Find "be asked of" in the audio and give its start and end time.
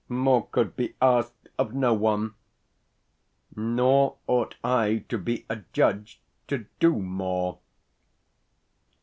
0.75-1.75